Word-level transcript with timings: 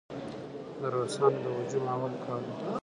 د 0.79 0.81
روسانو 0.95 1.37
د 1.43 1.45
هجوم 1.57 1.85
اول 1.93 2.13
کال 2.25 2.43
و. 2.47 2.51